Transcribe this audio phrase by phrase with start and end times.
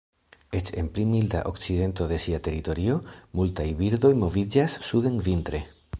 [0.59, 2.95] Eĉ en pli milda okcidento de sia teritorio,
[3.41, 5.63] multaj birdoj moviĝas suden vintre.